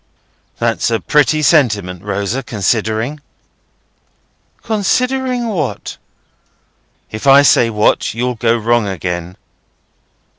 [0.57, 3.19] "That's a pretty sentiment, Rosa, considering."
[4.63, 5.97] "Considering what?"
[7.11, 9.37] "If I say what, you'll go wrong again."